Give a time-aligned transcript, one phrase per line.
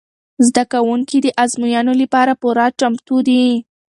[0.47, 3.43] زده کوونکي د ازموینو لپاره پوره چمتو دي.